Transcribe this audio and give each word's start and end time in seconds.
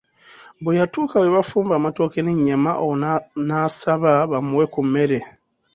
Bwe 0.63 0.77
yatuuka 0.79 1.15
we 1.21 1.27
bafumba 1.35 1.73
amatooke 1.75 2.19
n'ennyama, 2.21 2.71
awo 2.79 2.93
n'asaba 3.47 4.11
bamuwe 4.31 4.65
ku 4.73 4.81
mmere. 4.87 5.17